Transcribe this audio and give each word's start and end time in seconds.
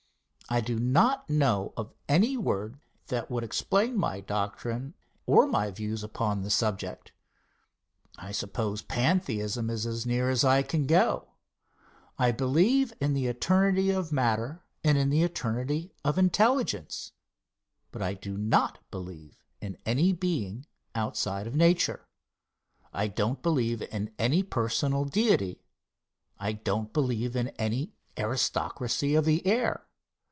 I 0.49 0.59
do 0.59 0.77
not 0.77 1.29
know 1.29 1.71
of 1.77 1.93
any 2.09 2.35
word 2.35 2.77
that 3.07 3.31
would 3.31 3.41
explain 3.45 3.95
my 3.95 4.19
doctrine 4.19 4.95
or 5.25 5.47
my 5.47 5.71
views 5.71 6.03
upon 6.03 6.41
the 6.41 6.49
subject. 6.49 7.13
I 8.17 8.33
suppose 8.33 8.81
Pantheism 8.81 9.69
is 9.69 9.85
as 9.85 10.05
near 10.05 10.29
as 10.29 10.43
I 10.43 10.61
could 10.61 10.89
go. 10.89 11.29
I 12.19 12.33
believe 12.33 12.91
in 12.99 13.13
the 13.13 13.27
eternity 13.27 13.91
of 13.91 14.11
matter 14.11 14.65
and 14.83 14.97
in 14.97 15.09
the 15.09 15.23
eternity 15.23 15.93
of 16.03 16.17
intelligence, 16.17 17.13
but 17.93 18.01
I 18.01 18.13
do 18.13 18.35
not 18.37 18.79
believe 18.91 19.45
in 19.61 19.77
any 19.85 20.11
Being 20.11 20.65
outside 20.93 21.47
of 21.47 21.55
nature. 21.55 22.09
I 22.91 23.07
do 23.07 23.27
not 23.27 23.41
believe 23.41 23.83
in 23.83 24.13
any 24.19 24.43
personal 24.43 25.05
Deity. 25.05 25.61
I 26.37 26.51
do 26.51 26.75
not 26.75 26.91
believe 26.91 27.37
in 27.37 27.47
any 27.57 27.93
aristocracy 28.19 29.15
of 29.15 29.23
the 29.23 29.47
air. 29.47 29.85